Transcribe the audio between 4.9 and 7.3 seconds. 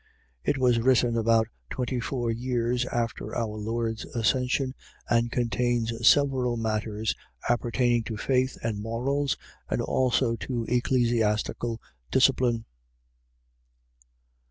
and contains several matters